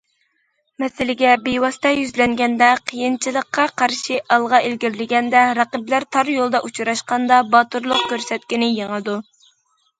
مەسىلىگە 0.83 1.33
بىۋاسىتە 1.47 1.91
يۈزلەنگەندە، 1.99 2.69
قىيىنچىلىققا 2.87 3.67
قارشى 3.83 4.19
ئالغا 4.37 4.63
ئىلگىرىلىگەندە، 4.69 5.45
رەقىبلەر 5.61 6.09
تار 6.17 6.35
يولدا 6.39 6.65
ئۇچراشقاندا 6.71 7.41
باتۇرلۇق 7.55 8.11
كۆرسەتكىنى 8.15 8.75
يېڭىدۇ. 8.83 9.23